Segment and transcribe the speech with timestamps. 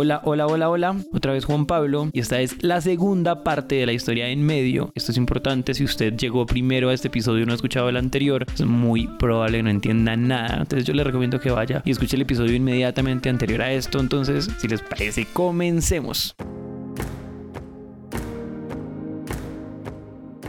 [0.00, 0.96] Hola, hola, hola, hola.
[1.12, 2.08] Otra vez Juan Pablo.
[2.12, 4.92] Y esta es la segunda parte de la historia en medio.
[4.94, 5.74] Esto es importante.
[5.74, 9.08] Si usted llegó primero a este episodio y no ha escuchado el anterior, es muy
[9.18, 10.58] probable que no entienda nada.
[10.58, 13.98] Entonces yo le recomiendo que vaya y escuche el episodio inmediatamente anterior a esto.
[13.98, 16.36] Entonces, si les parece, comencemos.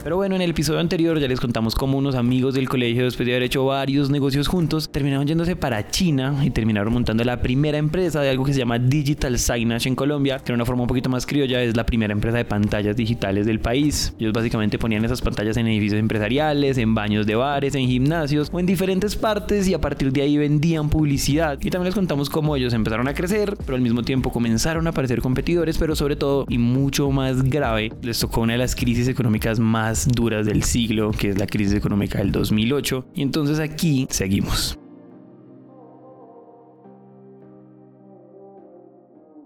[0.02, 3.26] Pero bueno, en el episodio anterior ya les contamos cómo unos amigos del colegio, después
[3.26, 7.76] de haber hecho varios negocios juntos, terminaron yéndose para China y terminaron montando la primera
[7.76, 10.88] empresa de algo que se llama Digital Signage en Colombia, que de una forma un
[10.88, 14.14] poquito más criolla es la primera empresa de pantallas digitales del país.
[14.18, 18.58] Ellos básicamente ponían esas pantallas en edificios empresariales, en baños de bares, en gimnasios o
[18.58, 21.58] en diferentes partes y a partir de ahí vendían publicidad.
[21.60, 24.90] Y también les contamos cómo ellos empezaron a crecer, pero al mismo tiempo comenzaron a
[24.90, 29.06] aparecer competidores, pero sobre todo y mucho más grave, les tocó una de las crisis
[29.06, 33.06] económicas más duras del siglo, que es la crisis económica del 2008.
[33.14, 34.78] Y entonces aquí seguimos.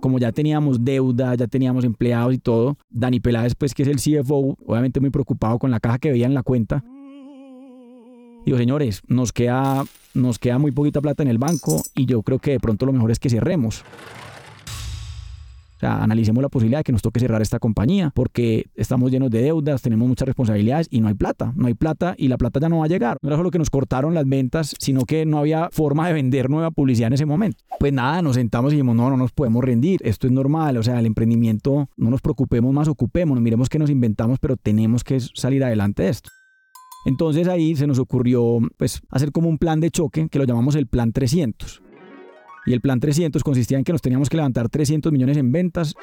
[0.00, 3.96] como ya teníamos deuda, ya teníamos empleados y todo, Dani Peláez, pues que es el
[3.96, 6.84] CFO, obviamente muy preocupado con la caja que veía en la cuenta.
[8.44, 12.38] Digo, señores, nos queda, nos queda muy poquita plata en el banco y yo creo
[12.38, 13.82] que de pronto lo mejor es que cerremos
[15.86, 19.82] analicemos la posibilidad de que nos toque cerrar esta compañía porque estamos llenos de deudas,
[19.82, 21.52] tenemos muchas responsabilidades y no hay plata.
[21.56, 23.18] No hay plata y la plata ya no va a llegar.
[23.22, 26.50] No era solo que nos cortaron las ventas, sino que no había forma de vender
[26.50, 27.58] nueva publicidad en ese momento.
[27.78, 30.00] Pues nada, nos sentamos y dijimos, no, no nos podemos rendir.
[30.04, 30.76] Esto es normal.
[30.76, 35.04] O sea, el emprendimiento, no nos preocupemos más, ocupémonos, miremos qué nos inventamos, pero tenemos
[35.04, 36.30] que salir adelante de esto.
[37.04, 40.74] Entonces ahí se nos ocurrió pues hacer como un plan de choque que lo llamamos
[40.74, 41.82] el plan 300.
[42.66, 45.94] Y el plan 300 consistía en que nos teníamos que levantar 300 millones en ventas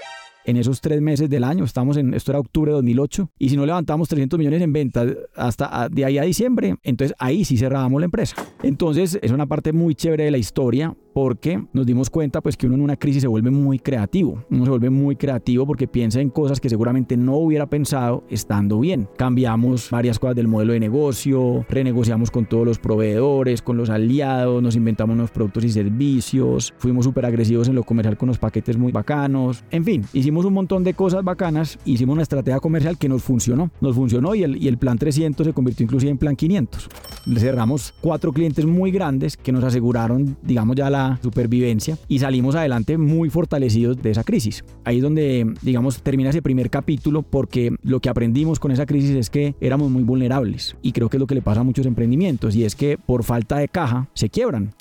[0.45, 1.63] en esos tres meses del año.
[1.63, 3.29] Estamos en, esto era octubre de 2008.
[3.37, 7.45] Y si no levantamos 300 millones en ventas hasta de ahí a diciembre, entonces ahí
[7.45, 8.35] sí cerrábamos la empresa.
[8.63, 12.67] Entonces es una parte muy chévere de la historia porque nos dimos cuenta pues que
[12.67, 14.43] uno en una crisis se vuelve muy creativo.
[14.49, 18.79] Uno se vuelve muy creativo porque piensa en cosas que seguramente no hubiera pensado estando
[18.79, 19.07] bien.
[19.17, 24.61] Cambiamos varias cosas del modelo de negocio, renegociamos con todos los proveedores, con los aliados,
[24.61, 28.77] nos inventamos unos productos y servicios, fuimos súper agresivos en lo comercial con los paquetes
[28.77, 29.63] muy bacanos.
[29.71, 33.71] En fin, hicimos un montón de cosas bacanas, hicimos una estrategia comercial que nos funcionó.
[33.81, 36.89] Nos funcionó y el, y el plan 300 se convirtió inclusive en plan 500.
[37.25, 42.55] Le cerramos cuatro clientes muy grandes que nos aseguraron, digamos, ya la supervivencia y salimos
[42.55, 44.63] adelante muy fortalecidos de esa crisis.
[44.83, 49.11] Ahí es donde, digamos, termina ese primer capítulo porque lo que aprendimos con esa crisis
[49.11, 51.85] es que éramos muy vulnerables y creo que es lo que le pasa a muchos
[51.85, 54.73] emprendimientos y es que por falta de caja se quiebran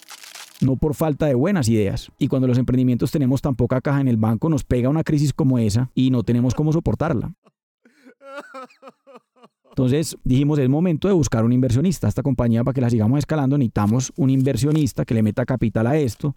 [0.61, 2.11] no por falta de buenas ideas.
[2.19, 5.33] Y cuando los emprendimientos tenemos tan poca caja en el banco, nos pega una crisis
[5.33, 7.33] como esa y no tenemos cómo soportarla.
[9.71, 12.09] Entonces dijimos, es momento de buscar un inversionista.
[12.09, 15.97] Esta compañía, para que la sigamos escalando, necesitamos un inversionista que le meta capital a
[15.97, 16.35] esto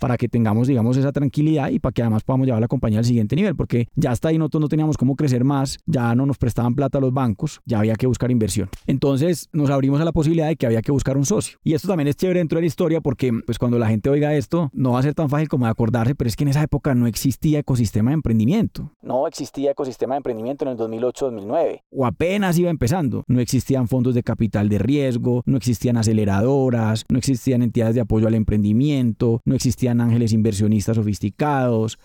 [0.00, 3.04] para que tengamos, digamos, esa tranquilidad y para que además podamos llevar la compañía al
[3.04, 6.38] siguiente nivel, porque ya hasta ahí nosotros no teníamos cómo crecer más, ya no nos
[6.38, 8.68] prestaban plata a los bancos, ya había que buscar inversión.
[8.86, 11.58] Entonces nos abrimos a la posibilidad de que había que buscar un socio.
[11.62, 14.34] Y esto también es chévere dentro de la historia porque pues cuando la gente oiga
[14.34, 16.62] esto no va a ser tan fácil como de acordarse, pero es que en esa
[16.62, 18.92] época no existía ecosistema de emprendimiento.
[19.02, 21.82] No existía ecosistema de emprendimiento en el 2008-2009.
[21.90, 23.24] O apenas iba empezando.
[23.26, 28.28] No existían fondos de capital de riesgo, no existían aceleradoras, no existían entidades de apoyo
[28.28, 31.98] al emprendimiento, no existían ángeles inversionistas sofisticados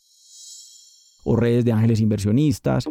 [1.26, 2.86] o redes de ángeles inversionistas.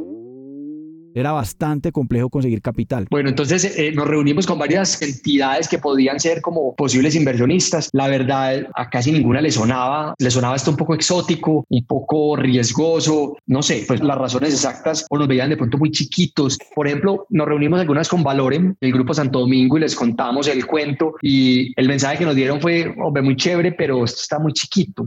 [1.16, 3.06] Era bastante complejo conseguir capital.
[3.08, 7.88] Bueno, entonces eh, nos reunimos con varias entidades que podían ser como posibles inversionistas.
[7.92, 12.34] La verdad, a casi ninguna le sonaba, le sonaba esto un poco exótico, un poco
[12.34, 16.58] riesgoso, no sé, pues las razones exactas o nos veían de pronto muy chiquitos.
[16.74, 20.66] Por ejemplo, nos reunimos algunas con Valorem, el grupo Santo Domingo, y les contamos el
[20.66, 24.52] cuento y el mensaje que nos dieron fue, hombre, muy chévere, pero esto está muy
[24.52, 25.06] chiquito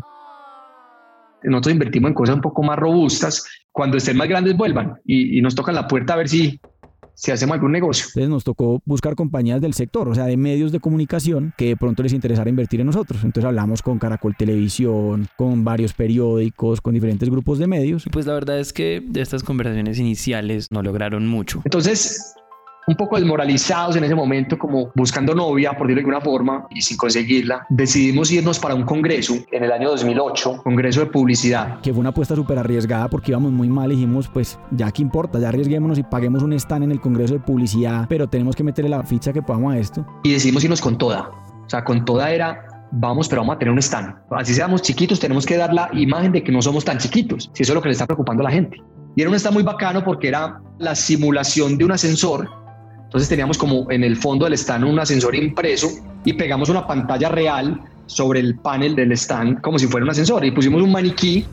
[1.44, 3.46] nosotros invertimos en cosas un poco más robustas,
[3.78, 6.60] cuando estén más grandes vuelvan y, nos tocan la puerta a ver si,
[7.14, 8.06] si hacemos algún negocio.
[8.08, 11.78] Entonces nos tocó buscar compañías del sector, o sea, de medios de comunicación que de
[11.78, 13.24] pronto les interesara invertir en nosotros.
[13.24, 18.06] Entonces hablamos con Caracol Televisión, con varios periódicos, con diferentes grupos de medios.
[18.12, 21.62] Pues la verdad es que de estas conversaciones iniciales no lograron mucho.
[21.64, 22.34] Entonces
[22.88, 26.82] un poco desmoralizados en ese momento, como buscando novia, por decirlo de alguna forma, y
[26.82, 31.82] sin conseguirla, decidimos irnos para un congreso en el año 2008, congreso de publicidad.
[31.82, 35.02] Que fue una apuesta súper arriesgada porque íbamos muy mal y dijimos, pues ya que
[35.02, 38.64] importa, ya arriesguémonos y paguemos un stand en el congreso de publicidad, pero tenemos que
[38.64, 40.06] meterle la ficha que podamos a esto.
[40.24, 41.30] Y decidimos irnos con toda.
[41.66, 44.16] O sea, con toda era vamos, pero vamos a tener un stand.
[44.32, 47.64] Así seamos chiquitos, tenemos que dar la imagen de que no somos tan chiquitos, si
[47.64, 48.78] eso es lo que le está preocupando a la gente.
[49.18, 52.48] Y era un stand muy bacano porque era la simulación de un ascensor
[53.08, 55.88] entonces teníamos como en el fondo del stand un ascensor impreso
[56.26, 60.44] y pegamos una pantalla real sobre el panel del stand como si fuera un ascensor
[60.44, 61.46] y pusimos un maniquí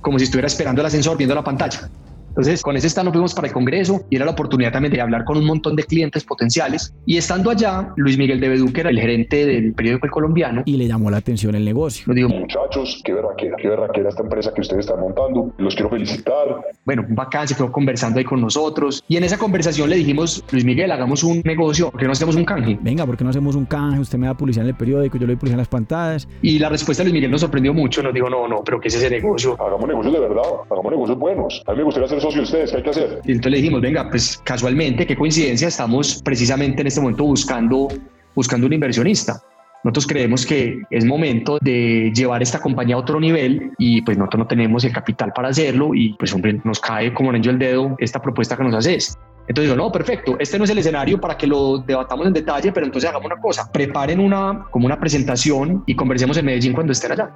[0.00, 1.88] como si estuviera esperando el ascensor viendo la pantalla.
[2.32, 5.02] Entonces, con ese stand nos fuimos para el Congreso y era la oportunidad también de
[5.02, 6.94] hablar con un montón de clientes potenciales.
[7.04, 10.62] Y estando allá, Luis Miguel de Bedú, que era el gerente del periódico El Colombiano,
[10.64, 12.04] y le llamó la atención el negocio.
[12.06, 15.90] Nos dijo, muchachos, qué verraquera, qué verraquera esta empresa que ustedes están montando, los quiero
[15.90, 16.62] felicitar.
[16.86, 19.04] Bueno, bacán, se quedó conversando ahí con nosotros.
[19.08, 22.34] Y en esa conversación le dijimos, Luis Miguel, hagamos un negocio, ¿por qué no hacemos
[22.34, 22.78] un canje?
[22.80, 24.00] Venga, ¿por qué no hacemos un canje?
[24.00, 26.26] Usted me da publicidad en el periódico, yo le doy publicidad en las pantallas.
[26.40, 28.88] Y la respuesta de Luis Miguel nos sorprendió mucho, nos dijo, no, no, pero ¿qué
[28.88, 29.54] es ese negocio?
[29.60, 31.62] Hagamos negocios de verdad, hagamos negocios buenos.
[31.66, 33.20] A mí me gustaría ser socio de ustedes, ¿qué hay que hacer?
[33.24, 37.88] Y entonces le dijimos, venga, pues casualmente, qué coincidencia, estamos precisamente en este momento buscando,
[38.34, 39.42] buscando un inversionista.
[39.84, 44.38] Nosotros creemos que es momento de llevar esta compañía a otro nivel y pues nosotros
[44.38, 47.96] no tenemos el capital para hacerlo y pues hombre, nos cae como anillo el dedo
[47.98, 49.18] esta propuesta que nos haces.
[49.48, 52.70] Entonces digo, no, perfecto, este no es el escenario para que lo debatamos en detalle,
[52.70, 56.92] pero entonces hagamos una cosa, preparen una, como una presentación y conversemos en Medellín cuando
[56.92, 57.34] estén allá.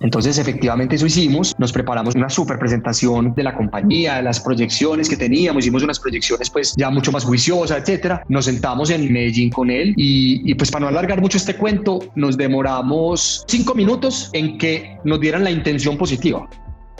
[0.00, 1.54] Entonces, efectivamente, eso hicimos.
[1.58, 5.64] Nos preparamos una super presentación de la compañía, de las proyecciones que teníamos.
[5.64, 8.22] Hicimos unas proyecciones, pues, ya mucho más juiciosas, etcétera.
[8.28, 11.98] Nos sentamos en Medellín con él y, y, pues, para no alargar mucho este cuento,
[12.14, 16.48] nos demoramos cinco minutos en que nos dieran la intención positiva.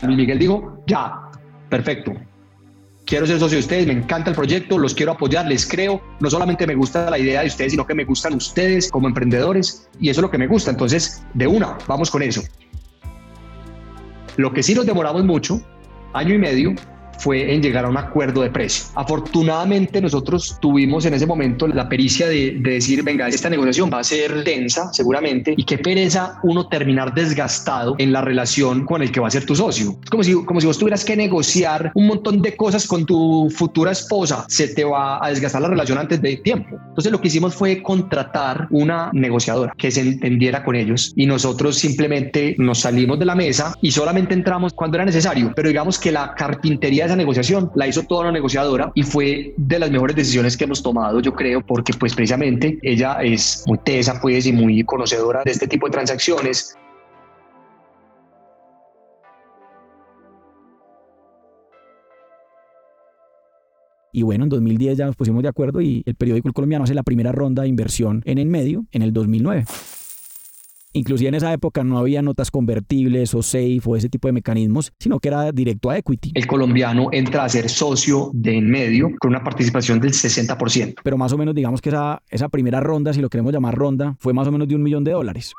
[0.06, 1.30] Miguel dijo, ya,
[1.68, 2.12] perfecto.
[3.04, 6.02] Quiero ser socio de ustedes, me encanta el proyecto, los quiero apoyar, les creo.
[6.20, 9.88] No solamente me gusta la idea de ustedes, sino que me gustan ustedes como emprendedores
[9.98, 10.70] y eso es lo que me gusta.
[10.70, 12.42] Entonces, de una, vamos con eso.
[14.38, 15.60] Lo que sí nos demoramos mucho,
[16.12, 16.72] año y medio,
[17.18, 18.86] fue en llegar a un acuerdo de precio.
[18.94, 24.00] Afortunadamente nosotros tuvimos en ese momento la pericia de, de, decir, venga, esta negociación va
[24.00, 29.10] a ser densa seguramente y qué pereza uno terminar desgastado en la relación con el
[29.10, 29.98] que va a ser tu socio.
[30.02, 33.50] Es como si, como si vos tuvieras que negociar un montón de cosas con tu
[33.54, 36.78] futura esposa, se te va a desgastar la relación antes de tiempo.
[36.88, 41.76] Entonces lo que hicimos fue contratar una negociadora que se entendiera con ellos y nosotros
[41.76, 46.12] simplemente nos salimos de la mesa y solamente entramos cuando era necesario, pero digamos que
[46.12, 50.56] la carpintería esa negociación la hizo toda una negociadora y fue de las mejores decisiones
[50.56, 54.84] que hemos tomado, yo creo, porque pues precisamente ella es muy tesa pues y muy
[54.84, 56.76] conocedora de este tipo de transacciones.
[64.12, 66.94] Y bueno, en 2010 ya nos pusimos de acuerdo y el periódico El Colombiano hace
[66.94, 69.64] la primera ronda de inversión en el medio en el 2009.
[70.98, 74.92] Inclusive en esa época no había notas convertibles o safe o ese tipo de mecanismos,
[74.98, 76.32] sino que era directo a equity.
[76.34, 80.96] El colombiano entra a ser socio de en medio con una participación del 60%.
[81.04, 84.16] Pero más o menos digamos que esa, esa primera ronda, si lo queremos llamar ronda,
[84.18, 85.54] fue más o menos de un millón de dólares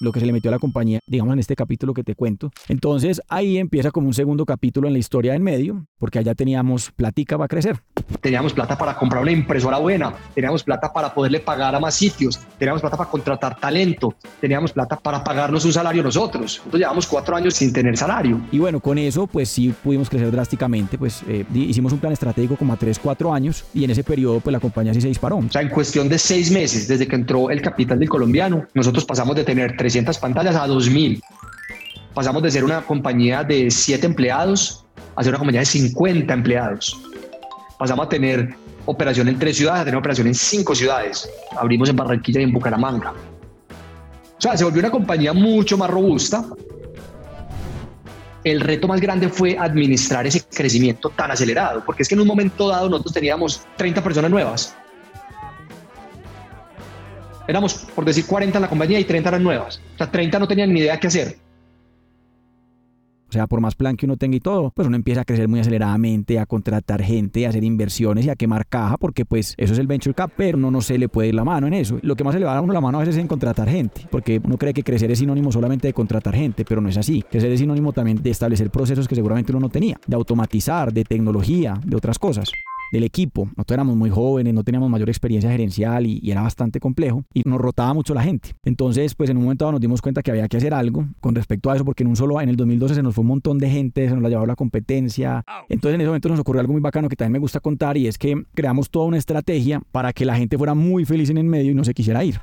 [0.00, 2.50] lo que se le metió a la compañía, digamos en este capítulo que te cuento.
[2.68, 6.90] Entonces ahí empieza como un segundo capítulo en la historia en medio, porque allá teníamos
[6.90, 7.80] platica va a crecer.
[8.20, 12.40] Teníamos plata para comprar una impresora buena, teníamos plata para poderle pagar a más sitios,
[12.58, 16.56] teníamos plata para contratar talento, teníamos plata para pagarnos un salario nosotros.
[16.58, 18.40] Entonces llevamos cuatro años sin tener salario.
[18.50, 22.56] Y bueno, con eso pues sí pudimos crecer drásticamente, pues eh, hicimos un plan estratégico
[22.56, 25.36] como a tres, cuatro años y en ese periodo pues la compañía sí se disparó.
[25.36, 29.04] O sea, en cuestión de seis meses desde que entró el capital del colombiano, nosotros
[29.04, 31.20] pasamos de tener 300 pantallas a 2000.
[32.14, 34.84] Pasamos de ser una compañía de 7 empleados
[35.16, 36.96] a ser una compañía de 50 empleados.
[37.76, 38.54] Pasamos a tener
[38.86, 41.28] operación en tres ciudades a tener operación en cinco ciudades.
[41.58, 43.10] Abrimos en Barranquilla y en Bucaramanga.
[43.10, 46.44] O sea, se volvió una compañía mucho más robusta.
[48.44, 52.28] El reto más grande fue administrar ese crecimiento tan acelerado, porque es que en un
[52.28, 54.74] momento dado nosotros teníamos 30 personas nuevas
[57.50, 59.80] éramos, por decir, 40 en la compañía y 30 eran nuevas.
[59.94, 61.36] O sea, 30 no tenían ni idea qué hacer.
[63.30, 65.46] O sea, por más plan que uno tenga y todo, pues uno empieza a crecer
[65.46, 69.72] muy aceleradamente, a contratar gente, a hacer inversiones y a quemar caja, porque pues eso
[69.72, 72.00] es el venture cap, pero uno no se le puede ir la mano en eso.
[72.02, 73.68] Lo que más se le va a uno la mano a veces es en contratar
[73.68, 76.96] gente, porque uno cree que crecer es sinónimo solamente de contratar gente, pero no es
[76.96, 77.22] así.
[77.22, 81.04] Crecer es sinónimo también de establecer procesos que seguramente uno no tenía, de automatizar, de
[81.04, 82.50] tecnología, de otras cosas
[82.92, 83.46] del equipo.
[83.56, 87.60] Nosotros éramos muy jóvenes, no teníamos mayor experiencia gerencial y, era bastante complejo y nos
[87.60, 88.54] rotaba mucho la gente.
[88.64, 91.34] Entonces, pues en un momento dado nos dimos cuenta que había que hacer algo con
[91.34, 93.58] respecto a eso porque en un solo, en el 2012 se nos fue un montón
[93.58, 95.44] de gente, se nos la llevaba la competencia.
[95.68, 98.06] Entonces en ese momento nos ocurrió algo muy bacano que también me gusta contar y
[98.06, 101.44] es que creamos toda una estrategia para que la gente fuera muy feliz en el
[101.44, 102.40] medio y no se quisiera ir.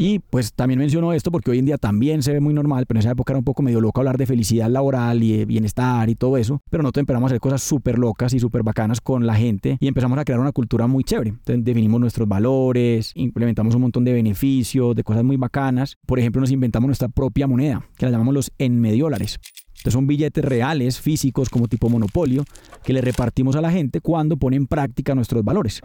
[0.00, 2.98] Y pues también menciono esto porque hoy en día también se ve muy normal, pero
[2.98, 6.14] en esa época era un poco medio loco hablar de felicidad laboral y bienestar y
[6.14, 9.34] todo eso, pero nosotros empezamos a hacer cosas súper locas y súper bacanas con la
[9.34, 11.30] gente y empezamos a crear una cultura muy chévere.
[11.30, 15.96] Entonces definimos nuestros valores, implementamos un montón de beneficios, de cosas muy bacanas.
[16.06, 19.40] Por ejemplo, nos inventamos nuestra propia moneda, que la llamamos los en dólares
[19.70, 22.44] Entonces son billetes reales, físicos, como tipo monopolio,
[22.84, 25.80] que le repartimos a la gente cuando pone en práctica nuestros valores.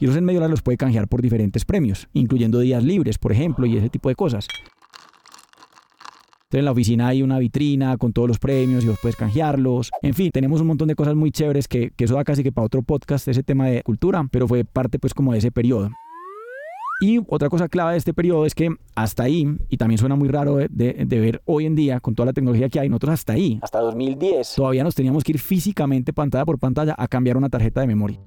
[0.00, 3.66] Y esos en medio los puede canjear por diferentes premios, incluyendo días libres, por ejemplo,
[3.66, 4.46] y ese tipo de cosas.
[6.48, 9.90] Entonces en la oficina hay una vitrina con todos los premios y vos puedes canjearlos.
[10.00, 12.52] En fin, tenemos un montón de cosas muy chéveres que, que eso da casi que
[12.52, 15.90] para otro podcast, ese tema de cultura, pero fue parte pues como de ese periodo.
[17.02, 20.28] Y otra cosa clave de este periodo es que hasta ahí, y también suena muy
[20.28, 23.12] raro de, de, de, ver hoy en día con toda la tecnología que hay, nosotros
[23.12, 23.58] hasta ahí.
[23.60, 24.54] Hasta 2010.
[24.56, 28.18] Todavía nos teníamos que ir físicamente pantalla por pantalla a cambiar una tarjeta de memoria.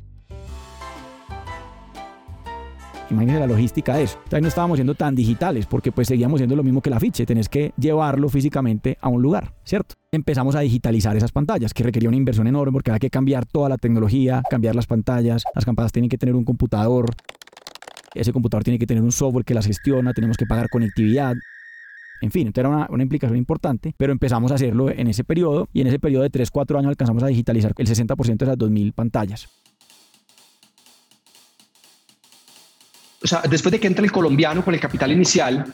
[3.11, 4.17] Imagínense la logística de eso.
[4.23, 7.25] Entonces no estábamos siendo tan digitales porque pues seguíamos siendo lo mismo que el afiche.
[7.25, 9.95] Tenés que llevarlo físicamente a un lugar, ¿cierto?
[10.13, 13.67] Empezamos a digitalizar esas pantallas que requería una inversión enorme porque había que cambiar toda
[13.67, 15.43] la tecnología, cambiar las pantallas.
[15.53, 17.07] Las campanas tienen que tener un computador.
[18.15, 20.13] Ese computador tiene que tener un software que las gestiona.
[20.13, 21.35] Tenemos que pagar conectividad.
[22.21, 25.67] En fin, entonces era una, una, implicación importante, pero empezamos a hacerlo en ese periodo
[25.73, 28.57] y en ese periodo de 3, 4 años alcanzamos a digitalizar el 60% de esas
[28.57, 29.49] 2.000 pantallas.
[33.23, 35.73] O sea, después de que entra el colombiano con el capital inicial,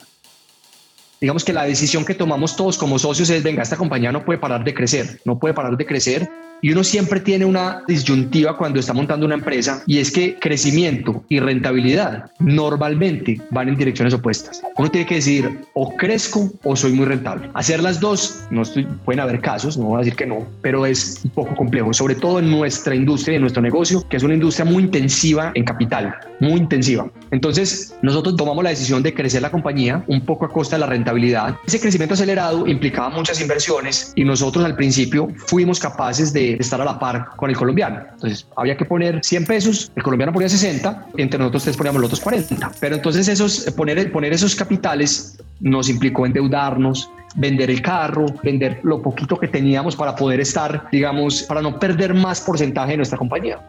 [1.20, 4.40] digamos que la decisión que tomamos todos como socios es, venga, esta compañía no puede
[4.40, 6.30] parar de crecer, no puede parar de crecer
[6.62, 11.24] y uno siempre tiene una disyuntiva cuando está montando una empresa y es que crecimiento
[11.30, 14.62] y rentabilidad normalmente van en direcciones opuestas.
[14.78, 17.50] Uno tiene que decidir o crezco o soy muy rentable.
[17.54, 20.86] Hacer las dos, no estoy, pueden haber casos, no voy a decir que no, pero
[20.86, 24.34] es un poco complejo, sobre todo en nuestra industria en nuestro negocio, que es una
[24.34, 27.10] industria muy intensiva en capital, muy intensiva.
[27.32, 30.88] Entonces, nosotros tomamos la decisión de crecer la compañía un poco a costa de la
[30.88, 31.56] rentabilidad.
[31.66, 36.86] Ese crecimiento acelerado implicaba muchas inversiones y nosotros al principio fuimos capaces de estar a
[36.86, 38.02] la par con el colombiano.
[38.14, 42.08] Entonces había que poner 100 pesos, el colombiano ponía 60, entre nosotros tres poníamos los
[42.08, 42.72] otros 40.
[42.80, 49.02] Pero entonces esos, poner, poner esos capitales nos implicó endeudarnos, vender el carro, vender lo
[49.02, 53.60] poquito que teníamos para poder estar, digamos, para no perder más porcentaje de nuestra compañía.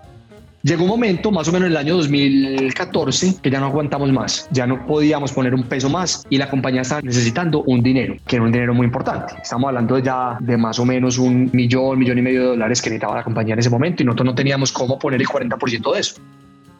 [0.62, 4.48] Llegó un momento, más o menos en el año 2014, que ya no aguantamos más,
[4.50, 8.36] ya no podíamos poner un peso más y la compañía estaba necesitando un dinero, que
[8.36, 9.34] era un dinero muy importante.
[9.40, 12.90] Estamos hablando ya de más o menos un millón, millón y medio de dólares que
[12.90, 16.00] necesitaba la compañía en ese momento y nosotros no teníamos cómo poner el 40% de
[16.00, 16.20] eso.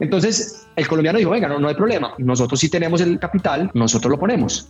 [0.00, 4.10] Entonces el colombiano dijo, venga, no, no hay problema, nosotros sí tenemos el capital, nosotros
[4.10, 4.68] lo ponemos.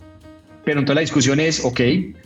[0.63, 1.79] Pero entonces la discusión es, ok,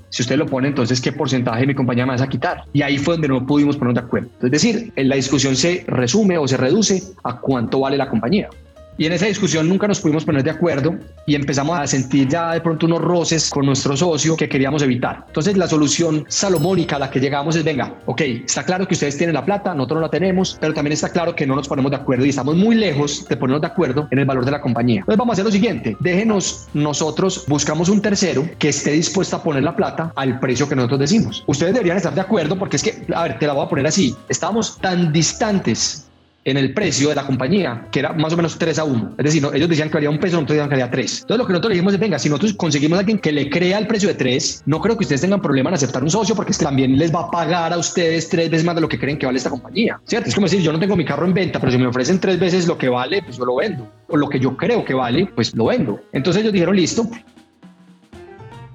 [0.09, 2.65] si usted lo pone, entonces qué porcentaje de mi compañía me vas a quitar.
[2.73, 4.29] Y ahí fue donde no pudimos ponernos de acuerdo.
[4.41, 8.49] Es decir, la discusión se resume o se reduce a cuánto vale la compañía.
[8.97, 10.95] Y en esa discusión nunca nos pudimos poner de acuerdo
[11.25, 15.23] y empezamos a sentir ya de pronto unos roces con nuestro socio que queríamos evitar.
[15.27, 19.17] Entonces la solución salomónica a la que llegamos es, venga, ok, está claro que ustedes
[19.17, 21.91] tienen la plata, nosotros no la tenemos, pero también está claro que no nos ponemos
[21.91, 24.61] de acuerdo y estamos muy lejos de ponernos de acuerdo en el valor de la
[24.61, 24.99] compañía.
[24.99, 29.43] Entonces vamos a hacer lo siguiente, déjenos nosotros, buscamos un tercero que esté dispuesto a
[29.43, 31.43] poner la plata al precio que nosotros decimos.
[31.47, 33.87] Ustedes deberían estar de acuerdo porque es que, a ver, te la voy a poner
[33.87, 36.05] así, estamos tan distantes
[36.45, 39.15] en el precio de la compañía, que era más o menos 3 a 1.
[39.17, 41.21] Es decir, ellos decían que valía un peso, nosotros decían que valía 3.
[41.21, 43.77] Entonces lo que nosotros dijimos es, venga, si nosotros conseguimos a alguien que le crea
[43.77, 46.53] el precio de 3, no creo que ustedes tengan problema en aceptar un socio porque
[46.53, 49.25] también les va a pagar a ustedes tres veces más de lo que creen que
[49.25, 49.99] vale esta compañía.
[50.05, 50.29] ¿Cierto?
[50.29, 52.39] Es como decir, yo no tengo mi carro en venta, pero si me ofrecen tres
[52.39, 53.89] veces lo que vale, pues yo lo vendo.
[54.09, 55.99] O lo que yo creo que vale, pues lo vendo.
[56.11, 57.09] Entonces ellos dijeron, listo,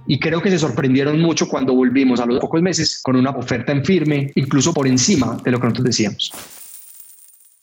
[0.06, 3.72] y creo que se sorprendieron mucho cuando volvimos a los pocos meses con una oferta
[3.72, 6.32] en firme, incluso por encima de lo que nosotros decíamos.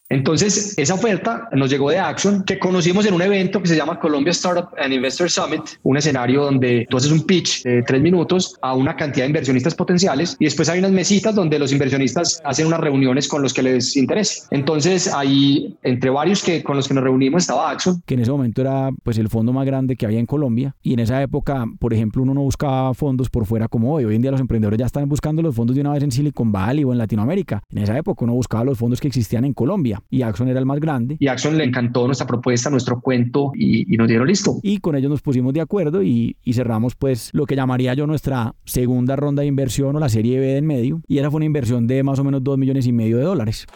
[0.10, 4.00] Entonces, esa oferta nos llegó de Action, que conocimos en un evento que se llama
[4.00, 8.56] Colombia Startup and Investor Summit, un escenario donde tú haces un pitch de tres minutos
[8.62, 12.68] a una cantidad de inversionistas potenciales y después hay unas mesitas donde los inversionistas hacen
[12.68, 14.44] unas reuniones con los que les interese.
[14.52, 18.04] Entonces, ahí, entre varios que con los que nos reunimos, estaba Action.
[18.06, 20.94] Que en ese momento era pues el fondo más grande que había en Colombia y
[20.94, 24.06] en esa época, por ejemplo, uno no buscaba fondos por fuera como hoy.
[24.06, 26.52] Hoy en día los emprendedores ya están buscando los fondos de una vez en Silicon
[26.52, 27.64] Valley o en Latinoamérica.
[27.72, 30.66] En esa época uno buscaba los fondos que existían en Colombia y Axon era el
[30.66, 31.18] más grande.
[31.20, 34.60] Y Axon le encantó nuestra propuesta, nuestro cuento y, y nos dieron listo.
[34.62, 38.08] Y con ellos nos pusimos de acuerdo y, y, cerramos pues lo que llamaría yo
[38.08, 41.02] nuestra segunda ronda de inversión o la serie B de en medio.
[41.08, 43.68] Y esa fue una inversión de más o menos 2 millones y medio de dólares.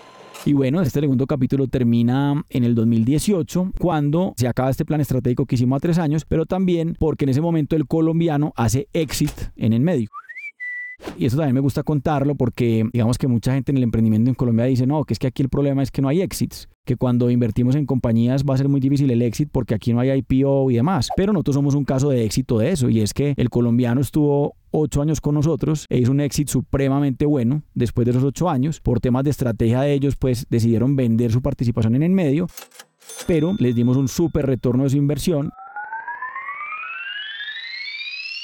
[0.46, 5.46] Y bueno, este segundo capítulo termina en el 2018, cuando se acaba este plan estratégico
[5.46, 9.34] que hicimos a tres años, pero también porque en ese momento el colombiano hace exit
[9.58, 10.08] en el medio.
[11.18, 14.36] Y eso también me gusta contarlo porque digamos que mucha gente en el emprendimiento en
[14.36, 16.96] Colombia dice, no, que es que aquí el problema es que no hay exits, que
[16.96, 20.12] cuando invertimos en compañías va a ser muy difícil el exit porque aquí no hay
[20.12, 21.10] IPO y demás.
[21.16, 24.56] Pero nosotros somos un caso de éxito de eso y es que el colombiano estuvo
[24.72, 28.80] ocho años con nosotros e hizo un exit supremamente bueno después de esos ocho años.
[28.80, 32.48] Por temas de estrategia de ellos, pues decidieron vender su participación en el medio,
[33.28, 35.52] pero les dimos un súper retorno de su inversión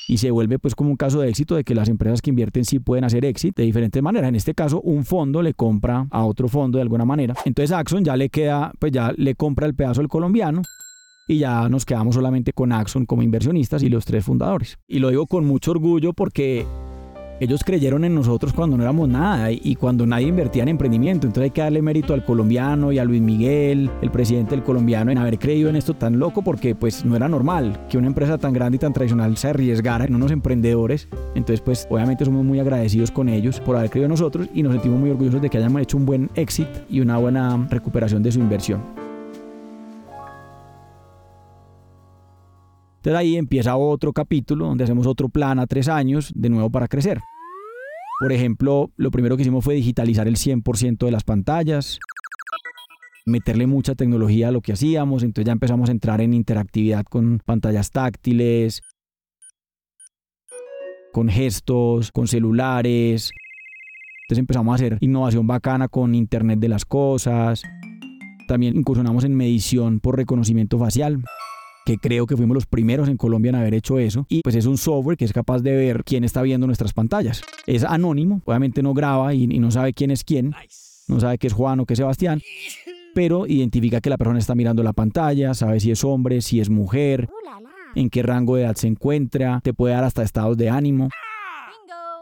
[0.08, 2.66] y se vuelve pues como un caso de éxito de que las empresas que invierten
[2.66, 4.30] sí pueden hacer éxito de diferentes maneras.
[4.30, 7.36] En este caso, un fondo le compra a otro fondo de alguna manera.
[7.46, 10.62] Entonces Axon ya le queda, pues ya le compra el pedazo del colombiano
[11.28, 14.78] y ya nos quedamos solamente con Axon como inversionistas y los tres fundadores.
[14.88, 16.66] Y lo digo con mucho orgullo porque
[17.39, 21.27] ellos creyeron en nosotros cuando no éramos nada y cuando nadie invertía en emprendimiento.
[21.27, 25.12] Entonces hay que darle mérito al colombiano y a Luis Miguel, el presidente del colombiano,
[25.12, 28.38] en haber creído en esto tan loco porque pues no era normal que una empresa
[28.38, 31.10] tan grande y tan tradicional se arriesgara en unos emprendedores.
[31.36, 34.74] Entonces pues obviamente somos muy agradecidos con ellos por haber creído en nosotros y nos
[34.74, 38.32] sentimos muy orgullosos de que hayamos hecho un buen exit y una buena recuperación de
[38.32, 39.05] su inversión.
[43.06, 46.88] Entonces ahí empieza otro capítulo donde hacemos otro plan a tres años de nuevo para
[46.88, 47.22] crecer.
[48.20, 52.00] Por ejemplo, lo primero que hicimos fue digitalizar el 100% de las pantallas,
[53.28, 57.44] meterle mucha tecnología a lo que hacíamos, entonces ya empezamos a entrar en interactividad con
[57.46, 58.82] pantallas táctiles,
[61.14, 63.30] con gestos, con celulares.
[64.24, 67.62] Entonces empezamos a hacer innovación bacana con Internet de las Cosas.
[68.48, 71.22] También incursionamos en medición por reconocimiento facial
[71.86, 74.25] que creo que fuimos los primeros en Colombia en haber hecho eso.
[74.27, 77.44] Y pues es un software que es capaz de ver quién está viendo nuestras pantallas.
[77.68, 80.54] Es anónimo, obviamente no graba y, no sabe quién es quién,
[81.08, 82.42] no sabe que es Juan o que es Sebastián,
[83.13, 86.70] pero identifica que la persona está mirando la pantalla, sabe si es hombre, si es
[86.70, 87.30] mujer,
[87.94, 91.10] en qué rango de edad se encuentra, te puede dar hasta estados de ánimo.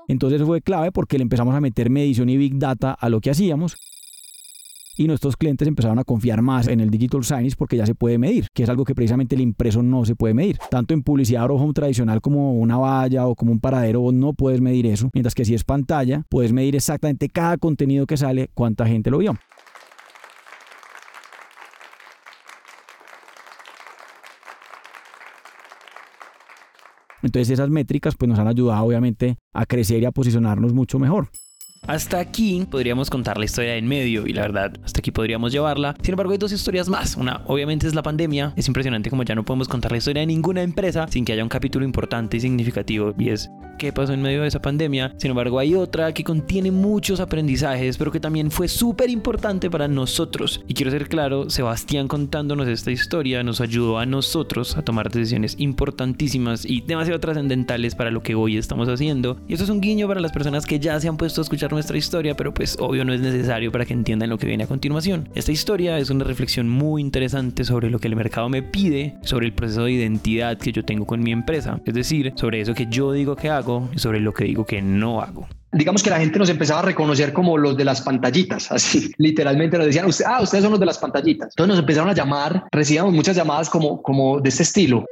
[0.10, 3.22] Entonces eso fue clave porque le empezamos a meter medición y big data a lo
[3.22, 3.78] que hacíamos
[4.98, 8.18] y nuestros clientes empezaron a confiar más en el digital signage porque ya se puede
[8.18, 10.58] medir, que es algo que precisamente el impreso no se puede medir.
[10.70, 14.34] Tanto en publicidad o home tradicional como una valla o como un paradero vos no
[14.34, 18.50] puedes medir eso, mientras que si es pantalla puedes medir exactamente cada contenido que sale,
[18.54, 19.38] cuánta gente lo vio.
[27.24, 31.30] Entonces esas métricas pues nos han ayudado obviamente a crecer y a posicionarnos mucho mejor.
[31.86, 35.96] Hasta aquí podríamos contar la historia en medio y la verdad, hasta aquí podríamos llevarla.
[36.02, 37.18] Sin embargo, hay dos historias más.
[37.18, 38.54] Una, obviamente, es la pandemia.
[38.56, 41.44] Es impresionante como ya no podemos contar la historia de ninguna empresa sin que haya
[41.44, 43.14] un capítulo importante y significativo.
[43.20, 45.14] Y es qué pasó en medio de esa pandemia.
[45.18, 49.90] Sin embargo, hay otra que contiene muchos aprendizajes, pero que también fue súper importante para
[49.90, 50.64] nosotros.
[50.70, 55.56] Y quiero ser claro, Sebastián contándonos esta historia nos ayudó a nosotros a tomar decisiones
[55.60, 59.38] importantísimas y demasiado trascendentales para lo que hoy estamos haciendo.
[59.50, 61.73] Y esto es un guiño para las personas que ya se han puesto a escuchar
[61.74, 64.68] nuestra historia, pero pues obvio no es necesario para que entiendan lo que viene a
[64.68, 65.30] continuación.
[65.36, 69.48] Esta historia es una reflexión muy interesante sobre lo que el mercado me pide, sobre
[69.48, 72.88] el proceso de identidad que yo tengo con mi empresa, es decir, sobre eso que
[72.88, 76.20] yo digo que hago y sobre lo que digo que no hago digamos que la
[76.20, 80.42] gente nos empezaba a reconocer como los de las pantallitas, así literalmente nos decían, ah,
[80.42, 81.50] ustedes son los de las pantallitas.
[81.50, 85.06] Entonces nos empezaron a llamar, recibíamos muchas llamadas como, como de este estilo.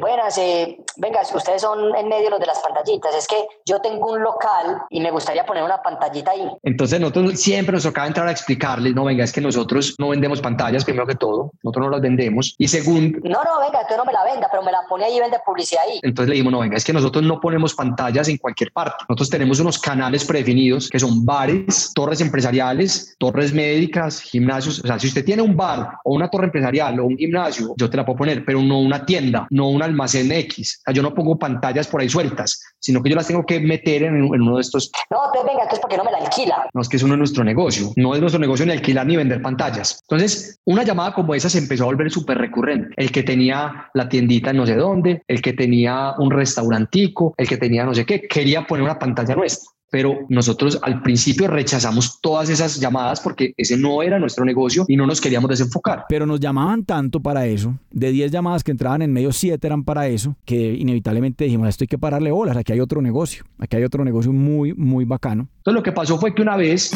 [0.00, 3.14] Buenas, eh, venga, ustedes son en medio los de las pantallitas.
[3.14, 6.48] Es que yo tengo un local y me gustaría poner una pantallita ahí.
[6.62, 10.40] Entonces nosotros siempre nos tocaba entrar a explicarles, no, venga, es que nosotros no vendemos
[10.40, 12.54] pantallas, primero que todo, nosotros no las vendemos.
[12.58, 13.18] Y segundo...
[13.22, 15.38] No, no, venga, tú no me la venda, pero me la pone ahí y vende
[15.44, 16.00] publicidad ahí.
[16.02, 19.04] Entonces le dijimos, no, venga, es que nosotros no ponemos pantallas en cualquier parte.
[19.08, 24.80] Nosotros tenemos unos canales predefinidos que son bares, torres empresariales, torres médicas, gimnasios.
[24.80, 27.88] O sea, si usted tiene un bar o una torre empresarial o un gimnasio, yo
[27.88, 30.80] te la puedo poner, pero no una tienda, no una almacén X.
[30.80, 33.60] O sea, yo no pongo pantallas por ahí sueltas, sino que yo las tengo que
[33.60, 34.90] meter en, uno de estos.
[35.10, 36.68] No, entonces venga, entonces ¿por qué no me la alquila?
[36.72, 37.92] No, es que eso no es nuestro negocio.
[37.96, 40.00] No es nuestro negocio ni alquilar ni vender pantallas.
[40.08, 42.94] Entonces, una llamada como esa se empezó a volver súper recurrente.
[42.96, 47.48] El que tenía la tiendita en no sé dónde, el que tenía un restaurantico, el
[47.48, 52.20] que tenía no sé qué, quería poner una pantalla nuestra pero nosotros al principio rechazamos
[52.20, 56.04] todas esas llamadas porque ese no era nuestro negocio y no nos queríamos desenfocar.
[56.08, 59.84] Pero nos llamaban tanto para eso, de 10 llamadas que entraban en medio, 7 eran
[59.84, 63.76] para eso, que inevitablemente dijimos, esto hay que pararle bolas, aquí hay otro negocio, aquí
[63.76, 65.48] hay otro negocio muy, muy bacano.
[65.58, 66.90] Entonces lo que pasó fue que una vez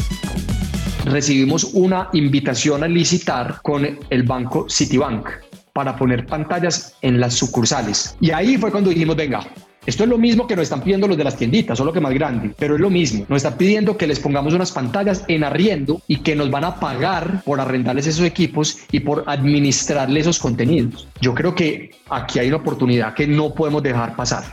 [1.05, 5.27] recibimos una invitación a licitar con el banco Citibank
[5.73, 8.17] para poner pantallas en las sucursales.
[8.19, 9.47] Y ahí fue cuando dijimos, venga,
[9.89, 12.13] esto es lo mismo que nos están pidiendo los de las tienditas, solo que más
[12.13, 13.25] grande, pero es lo mismo.
[13.27, 16.75] Nos están pidiendo que les pongamos unas pantallas en arriendo y que nos van a
[16.79, 21.07] pagar por arrendarles esos equipos y por administrarles esos contenidos.
[21.21, 24.43] Yo creo que aquí hay una oportunidad que no podemos dejar pasar.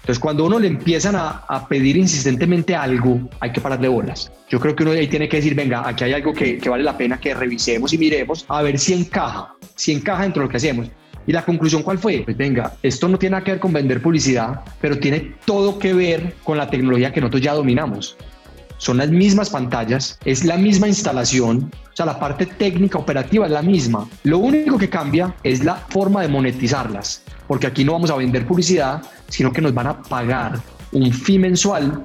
[0.00, 4.32] Entonces, cuando uno le empiezan a, pedir insistentemente algo, hay que pararle bolas.
[4.50, 6.82] Yo creo que uno ahí tiene que decir, venga, aquí hay algo que, que vale
[6.82, 10.50] la pena que revisemos y miremos a ver si encaja, si encaja dentro de lo
[10.50, 10.88] que hacemos.
[11.26, 12.22] ¿Y la conclusión cuál fue?
[12.24, 15.94] Pues venga, esto no tiene nada que ver con vender publicidad, pero tiene todo que
[15.94, 18.16] ver con la tecnología que nosotros ya dominamos.
[18.76, 23.52] son las mismas pantallas, es la misma instalación, o sea, la parte técnica operativa es
[23.52, 24.06] la misma.
[24.24, 28.46] Lo único que cambia es la forma de monetizarlas, porque aquí no vamos a vender
[28.46, 30.60] publicidad, sino que nos van a pagar
[30.92, 32.02] un fee mensual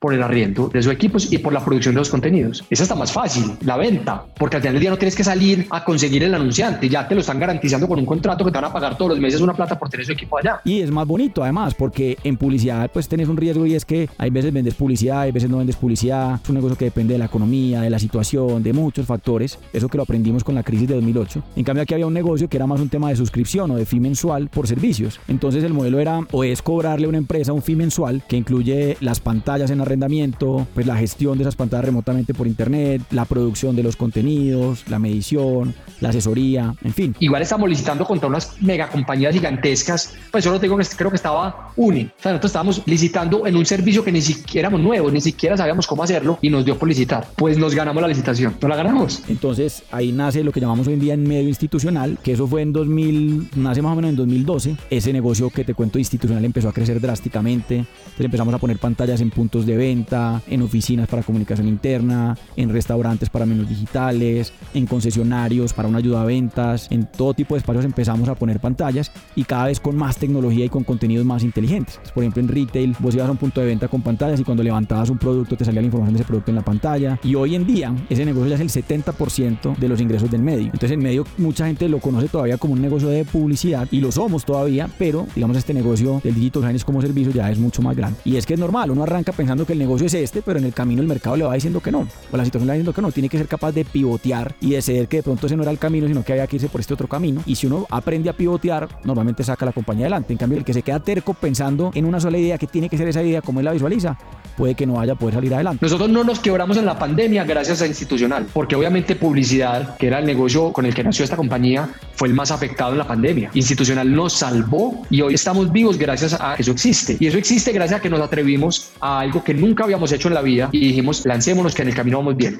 [0.00, 2.64] por el arriendo de sus equipos y por la producción de los contenidos.
[2.70, 5.66] Esa está más fácil, la venta, porque al final del día no tienes que salir
[5.70, 8.64] a conseguir el anunciante, ya te lo están garantizando con un contrato que te van
[8.64, 10.60] a pagar todos los meses una plata por tener su equipo allá.
[10.64, 14.08] Y es más bonito además, porque en publicidad pues tenés un riesgo y es que
[14.16, 17.18] hay veces vendes publicidad, hay veces no vendes publicidad, es un negocio que depende de
[17.18, 20.88] la economía, de la situación, de muchos factores, eso que lo aprendimos con la crisis
[20.88, 21.42] de 2008.
[21.56, 23.84] En cambio aquí había un negocio que era más un tema de suscripción o de
[23.84, 25.20] fee mensual por servicios.
[25.28, 28.96] Entonces el modelo era o es cobrarle a una empresa un fee mensual que incluye
[29.00, 33.76] las pantallas en arrendamiento, pues la gestión de esas pantallas remotamente por internet, la producción
[33.76, 37.16] de los contenidos, la medición, la asesoría, en fin.
[37.18, 41.72] Igual estamos licitando contra unas mega compañías gigantescas, pues solo tengo que creo que estaba
[41.76, 42.04] UNI.
[42.04, 45.56] O sea, nosotros estábamos licitando en un servicio que ni siquiera éramos nuevos, ni siquiera
[45.56, 47.26] sabíamos cómo hacerlo y nos dio por licitar.
[47.36, 49.22] Pues nos ganamos la licitación, no la ganamos.
[49.28, 52.62] Entonces ahí nace lo que llamamos hoy en día en medio institucional, que eso fue
[52.62, 54.76] en 2000, nace más o menos en 2012.
[54.90, 57.76] Ese negocio que te cuento institucional empezó a crecer drásticamente.
[57.76, 62.68] Entonces empezamos a poner pantallas en puntos de venta, en oficinas para comunicación interna, en
[62.70, 67.58] restaurantes para menús digitales, en concesionarios para una ayuda a ventas, en todo tipo de
[67.58, 71.42] espacios empezamos a poner pantallas y cada vez con más tecnología y con contenidos más
[71.42, 71.94] inteligentes.
[71.94, 74.44] Entonces, por ejemplo, en retail, vos ibas a un punto de venta con pantallas y
[74.44, 77.18] cuando levantabas un producto te salía la información de ese producto en la pantalla.
[77.24, 80.66] Y hoy en día ese negocio ya es el 70% de los ingresos del medio.
[80.66, 84.12] Entonces, el medio mucha gente lo conoce todavía como un negocio de publicidad y lo
[84.12, 87.96] somos todavía, pero digamos este negocio del digital signage como servicio ya es mucho más
[87.96, 88.18] grande.
[88.24, 90.64] Y es que es normal, uno arranca pensando que el negocio es este, pero en
[90.64, 92.92] el camino el mercado le va diciendo que no, o la situación le va diciendo
[92.92, 95.56] que no, tiene que ser capaz de pivotear y de ceder que de pronto ese
[95.56, 97.42] no era el camino, sino que había que irse por este otro camino.
[97.46, 100.32] Y si uno aprende a pivotear, normalmente saca la compañía adelante.
[100.32, 102.96] En cambio, el que se queda terco pensando en una sola idea que tiene que
[102.96, 104.16] ser esa idea como él la visualiza,
[104.56, 105.84] puede que no vaya a poder salir adelante.
[105.84, 110.18] Nosotros no nos quebramos en la pandemia gracias a institucional, porque obviamente publicidad, que era
[110.18, 113.50] el negocio con el que nació esta compañía, fue el más afectado en la pandemia.
[113.54, 117.16] Institucional nos salvó y hoy estamos vivos gracias a que eso existe.
[117.18, 120.34] Y eso existe gracias a que nos atrevimos a algo que nunca habíamos hecho en
[120.34, 122.58] la vida y dijimos, lancémonos que en el camino vamos bien.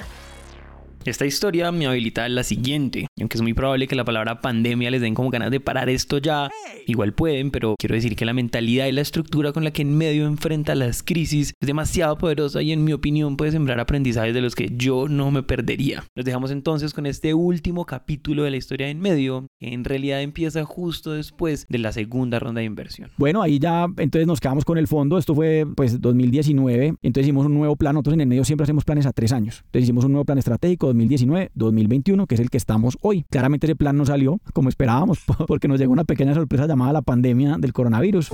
[1.04, 3.06] Esta historia me habilita la siguiente.
[3.16, 5.88] Y aunque es muy probable que la palabra pandemia les den como ganas de parar
[5.88, 6.50] esto ya,
[6.86, 9.96] igual pueden, pero quiero decir que la mentalidad y la estructura con la que en
[9.96, 14.42] medio enfrenta las crisis es demasiado poderosa y en mi opinión puede sembrar aprendizajes de
[14.42, 16.04] los que yo no me perdería.
[16.14, 19.84] Nos dejamos entonces con este último capítulo de la historia de en medio, que en
[19.84, 23.10] realidad empieza justo después de la segunda ronda de inversión.
[23.16, 25.16] Bueno, ahí ya entonces nos quedamos con el fondo.
[25.16, 26.94] Esto fue pues 2019.
[27.02, 27.94] Entonces hicimos un nuevo plan.
[27.94, 29.62] Nosotros en el medio siempre hacemos planes a tres años.
[29.66, 33.24] Entonces hicimos un nuevo plan estratégico 2019-2021, que es el que estamos hoy.
[33.30, 37.02] Claramente ese plan no salió como esperábamos, porque nos llegó una pequeña sorpresa llamada la
[37.02, 38.30] pandemia del coronavirus.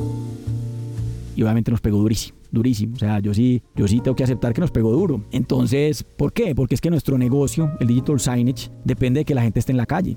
[1.36, 2.94] Y obviamente nos pegó durísimo, durísimo.
[2.94, 5.22] O sea, yo sí, yo sí tengo que aceptar que nos pegó duro.
[5.32, 6.54] Entonces, ¿por qué?
[6.54, 9.78] Porque es que nuestro negocio, el digital signage, depende de que la gente esté en
[9.78, 10.16] la calle.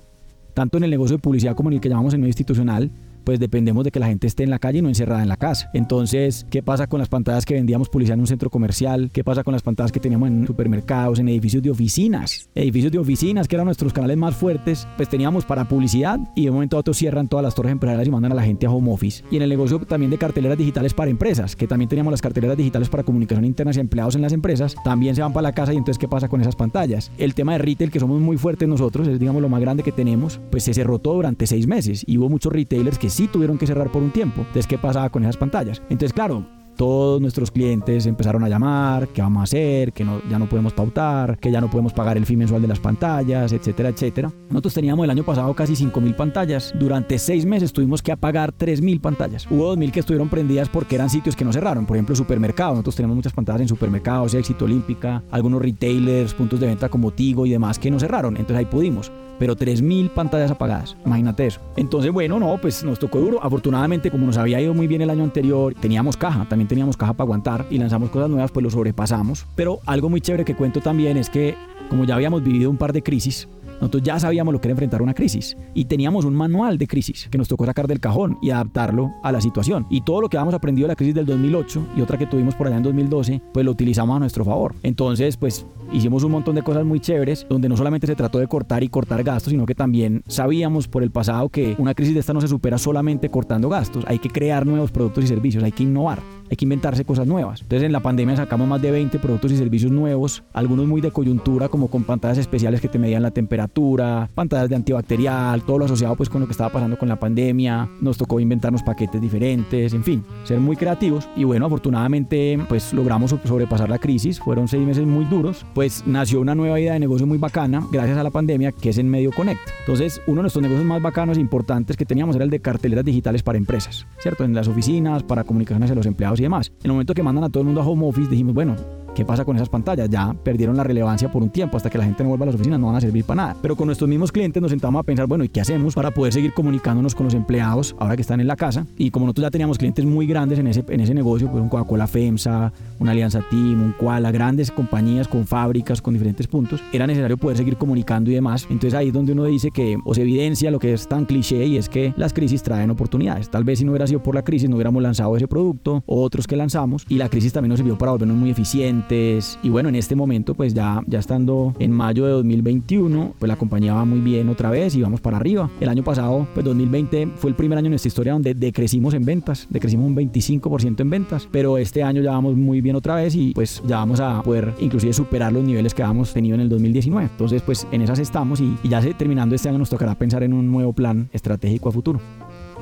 [0.54, 2.92] Tanto en el negocio de publicidad como en el que llamamos el medio institucional,
[3.24, 5.38] pues dependemos de que la gente esté en la calle y no encerrada en la
[5.38, 5.70] casa.
[5.74, 9.10] Entonces, ¿qué pasa con las pantallas que vendíamos publicidad en un centro comercial?
[9.12, 12.50] ¿Qué pasa con las pantallas que teníamos en supermercados, en edificios de oficinas?
[12.56, 16.52] Edificios de oficinas, que eran nuestros canales más fuertes, pues teníamos para publicidad y de
[16.52, 18.92] momento a otro cierran todas las torres empresariales y mandan a la gente a home
[18.92, 19.24] office.
[19.32, 22.58] Y en el negocio también de carteleras digitales para empresas, que también teníamos las carteleras
[22.58, 25.74] digitales para comunicación interna y empleados en las empresas, también se van para la casa
[25.74, 27.12] y entonces, ¿qué pasa con esas pantallas?
[27.18, 29.92] El tema de retail, que somos muy fuertes nosotros, es digamos lo más grande que
[29.92, 33.58] tenemos, pues se cerró todo durante seis meses y hubo muchos retailers que sí tuvieron
[33.58, 34.42] que cerrar por un tiempo.
[34.42, 35.82] Entonces, ¿qué pasaba con esas pantallas?
[35.90, 36.46] Entonces, claro,
[36.80, 40.72] todos nuestros clientes empezaron a llamar, qué vamos a hacer, que no, ya no podemos
[40.72, 44.32] pautar, que ya no podemos pagar el fee mensual de las pantallas, etcétera, etcétera.
[44.48, 46.74] Nosotros teníamos el año pasado casi 5.000 pantallas.
[46.80, 49.46] Durante seis meses tuvimos que apagar 3.000 pantallas.
[49.52, 51.86] Hubo 2.000 que estuvieron prendidas porque eran sitios que no cerraron.
[51.86, 52.76] Por ejemplo, supermercados.
[52.76, 57.46] Nosotros tenemos muchas pantallas en supermercados, Éxito Olímpica, algunos retailers, puntos de venta como Tigo
[57.46, 58.38] y demás que no cerraron.
[58.38, 60.96] Entonces ahí pudimos pero 3.000 pantallas apagadas.
[61.06, 61.60] Imagínate eso.
[61.78, 63.42] Entonces, bueno, no, pues nos tocó duro.
[63.42, 67.14] Afortunadamente, como nos había ido muy bien el año anterior, teníamos caja, también teníamos caja
[67.14, 69.46] para aguantar y lanzamos cosas nuevas, pues lo sobrepasamos.
[69.56, 71.56] Pero algo muy chévere que cuento también es que,
[71.90, 73.48] como ya habíamos vivido un par de crisis,
[73.80, 77.28] nosotros ya sabíamos lo que era enfrentar una crisis y teníamos un manual de crisis
[77.32, 79.86] que nos tocó sacar del cajón y adaptarlo a la situación.
[79.90, 82.56] Y todo lo que habíamos aprendido de la crisis del 2008 y otra que tuvimos
[82.56, 84.76] por allá en 2012, pues lo utilizamos a nuestro favor.
[84.84, 88.48] Entonces, pues hicimos un montón de cosas muy chéveres donde no solamente se trató de
[88.48, 92.20] cortar y cortar gastos, sino que también sabíamos por el pasado que una crisis de
[92.20, 95.72] esta no se supera solamente cortando gastos, hay que crear nuevos productos y servicios, hay
[95.72, 96.20] que innovar.
[96.50, 97.62] Hay que inventarse cosas nuevas.
[97.62, 101.12] Entonces en la pandemia sacamos más de 20 productos y servicios nuevos, algunos muy de
[101.12, 105.86] coyuntura como con pantallas especiales que te medían la temperatura, pantallas de antibacterial, todo lo
[105.86, 107.90] asociado pues con lo que estaba pasando con la pandemia.
[108.02, 113.36] Nos tocó inventarnos paquetes diferentes, en fin, ser muy creativos y bueno, afortunadamente pues logramos
[113.46, 117.28] sobrepasar la crisis, fueron seis meses muy duros, pues nació una nueva idea de negocio
[117.28, 119.62] muy bacana gracias a la pandemia que es en Medio Connect.
[119.82, 123.06] Entonces uno de nuestros negocios más bacanos e importantes que teníamos era el de carteleras
[123.06, 124.44] digitales para empresas, ¿cierto?
[124.44, 126.72] En las oficinas, para comunicaciones hacia los empleados y demás.
[126.80, 128.76] En el momento que mandan a todo el mundo a home office dijimos, bueno,
[129.20, 130.10] ¿Qué pasa con esas pantallas?
[130.10, 132.56] Ya perdieron la relevancia por un tiempo, hasta que la gente no vuelva a las
[132.56, 133.56] oficinas no van a servir para nada.
[133.62, 136.32] Pero con nuestros mismos clientes nos sentamos a pensar, bueno, ¿y qué hacemos para poder
[136.32, 138.86] seguir comunicándonos con los empleados ahora que están en la casa?
[138.98, 141.68] Y como nosotros ya teníamos clientes muy grandes en ese, en ese negocio, pues un
[141.68, 147.06] Coca-Cola FEMSA, una Alianza Team, un Koala, grandes compañías con fábricas, con diferentes puntos, era
[147.06, 148.68] necesario poder seguir comunicando y demás.
[148.70, 151.66] Entonces ahí es donde uno dice que o se evidencia lo que es tan cliché
[151.66, 153.50] y es que las crisis traen oportunidades.
[153.50, 156.48] Tal vez si no hubiera sido por la crisis no hubiéramos lanzado ese producto otros
[156.48, 159.96] que lanzamos y la crisis también nos sirvió para volvernos muy eficientes y bueno, en
[159.96, 164.20] este momento, pues ya, ya estando en mayo de 2021, pues la compañía va muy
[164.20, 165.70] bien otra vez y vamos para arriba.
[165.80, 169.26] El año pasado, pues 2020 fue el primer año en nuestra historia donde decrecimos en
[169.26, 173.34] ventas, decrecimos un 25% en ventas, pero este año ya vamos muy bien otra vez
[173.34, 176.70] y pues ya vamos a poder inclusive superar los niveles que habíamos tenido en el
[176.70, 177.30] 2019.
[177.32, 180.70] Entonces, pues en esas estamos y ya terminando este año nos tocará pensar en un
[180.70, 182.20] nuevo plan estratégico a futuro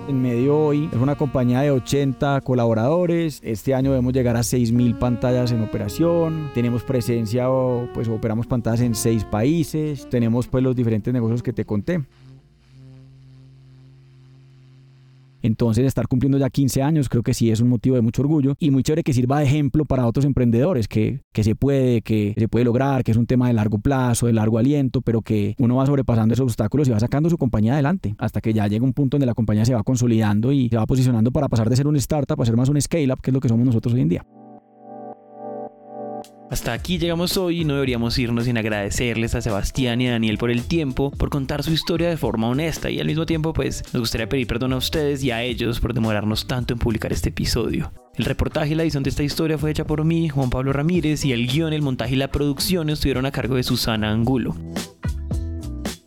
[0.08, 0.90] en medio hoy.
[0.92, 3.40] Es una compañía de 80 colaboradores.
[3.44, 6.50] Este año debemos llegar a 6.000 pantallas en operación.
[6.54, 7.48] Tenemos presencia
[7.94, 10.08] pues operamos pantallas en 6 países.
[10.10, 12.04] Tenemos pues los diferentes negocios que te conté.
[15.42, 18.56] Entonces, estar cumpliendo ya 15 años creo que sí es un motivo de mucho orgullo
[18.60, 22.34] y muy chévere que sirva de ejemplo para otros emprendedores, que, que se puede, que
[22.38, 25.56] se puede lograr, que es un tema de largo plazo, de largo aliento, pero que
[25.60, 28.86] uno va sobrepasando esos obstáculos y va sacando su compañía adelante hasta que ya llega
[28.86, 31.76] un punto donde la compañía se va consolidando y se va posicionando para pasar de
[31.76, 34.02] ser un startup a ser más un scale-up, que es lo que somos nosotros hoy
[34.02, 34.26] en día.
[36.50, 40.38] Hasta aquí llegamos hoy y no deberíamos irnos sin agradecerles a Sebastián y a Daniel
[40.38, 43.84] por el tiempo, por contar su historia de forma honesta y al mismo tiempo pues
[43.94, 47.30] nos gustaría pedir perdón a ustedes y a ellos por demorarnos tanto en publicar este
[47.30, 47.92] episodio.
[48.16, 51.26] El reportaje y la edición de esta historia fue hecha por mí, Juan Pablo Ramírez,
[51.26, 54.56] y el guion, el montaje y la producción estuvieron a cargo de Susana Angulo.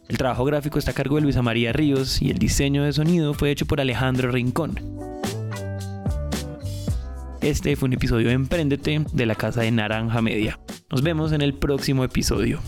[0.08, 3.34] El trabajo gráfico está a cargo de Luisa María Ríos y el diseño de sonido
[3.34, 4.74] fue hecho por Alejandro Rincón.
[7.42, 10.60] Este fue un episodio de Emprendete de la Casa de Naranja Media.
[10.90, 12.60] Nos vemos en el próximo episodio.